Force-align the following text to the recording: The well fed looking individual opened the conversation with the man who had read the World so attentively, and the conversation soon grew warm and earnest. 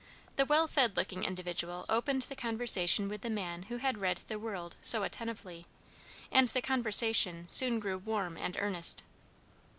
The 0.35 0.45
well 0.45 0.65
fed 0.65 0.97
looking 0.97 1.25
individual 1.25 1.85
opened 1.87 2.23
the 2.23 2.35
conversation 2.35 3.07
with 3.07 3.21
the 3.21 3.29
man 3.29 3.61
who 3.69 3.77
had 3.77 3.99
read 3.99 4.17
the 4.25 4.39
World 4.39 4.75
so 4.81 5.03
attentively, 5.03 5.67
and 6.31 6.47
the 6.49 6.61
conversation 6.63 7.47
soon 7.51 7.77
grew 7.77 7.99
warm 7.99 8.35
and 8.35 8.57
earnest. 8.59 9.03